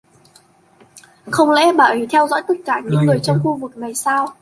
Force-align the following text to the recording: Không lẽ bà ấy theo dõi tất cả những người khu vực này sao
Không 1.31 1.51
lẽ 1.51 1.73
bà 1.73 1.85
ấy 1.85 2.07
theo 2.09 2.27
dõi 2.27 2.41
tất 2.47 2.53
cả 2.65 2.81
những 2.85 3.05
người 3.05 3.19
khu 3.43 3.55
vực 3.55 3.77
này 3.77 3.95
sao 3.95 4.33